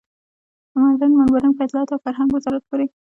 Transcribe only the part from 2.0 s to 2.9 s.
فرهنګ وزارت پورې.